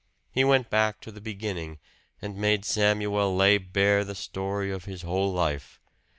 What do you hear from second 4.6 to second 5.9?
of his whole life.